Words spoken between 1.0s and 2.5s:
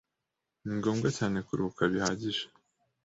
cyane kuruhuka bihagije.